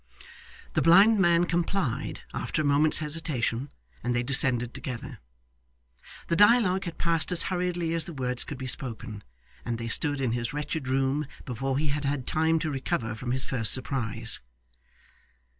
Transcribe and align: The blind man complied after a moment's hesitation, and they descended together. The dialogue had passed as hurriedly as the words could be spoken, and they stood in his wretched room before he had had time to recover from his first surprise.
The 0.73 0.81
blind 0.81 1.19
man 1.19 1.43
complied 1.45 2.21
after 2.33 2.63
a 2.63 2.65
moment's 2.65 2.97
hesitation, 2.97 3.69
and 4.03 4.15
they 4.15 4.23
descended 4.23 4.73
together. 4.73 5.19
The 6.27 6.35
dialogue 6.35 6.85
had 6.85 6.97
passed 6.97 7.31
as 7.31 7.43
hurriedly 7.53 7.93
as 7.93 8.05
the 8.05 8.13
words 8.13 8.43
could 8.43 8.57
be 8.57 8.65
spoken, 8.65 9.23
and 9.63 9.77
they 9.77 9.87
stood 9.89 10.19
in 10.19 10.31
his 10.31 10.53
wretched 10.53 10.87
room 10.87 11.27
before 11.45 11.77
he 11.77 11.89
had 11.89 12.03
had 12.05 12.25
time 12.25 12.57
to 12.61 12.71
recover 12.71 13.13
from 13.13 13.31
his 13.31 13.45
first 13.45 13.73
surprise. 13.75 14.39